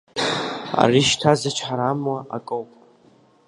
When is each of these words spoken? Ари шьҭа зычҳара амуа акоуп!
Ари 0.81 1.01
шьҭа 1.07 1.31
зычҳара 1.39 1.87
амуа 1.91 2.19
акоуп! 2.35 2.69